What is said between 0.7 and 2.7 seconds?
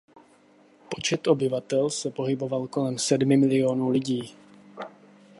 Počet obyvatel se pohyboval